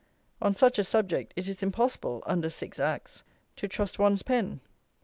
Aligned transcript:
On 0.41 0.55
such 0.55 0.79
a 0.79 0.83
subject 0.83 1.31
it 1.35 1.47
is 1.47 1.61
impossible 1.61 2.23
(under 2.25 2.49
Six 2.49 2.79
Acts) 2.79 3.21
to 3.55 3.67
trust 3.67 3.99
one's 3.99 4.23
pen! 4.23 4.59